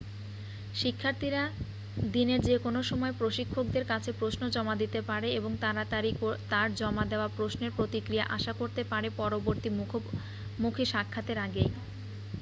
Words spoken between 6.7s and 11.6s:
জমা দেওয়া প্রশ্নের প্রতিক্রিয়া আশা করতে পারে পরবর্তী মুখোমুখি সাক্ষাতের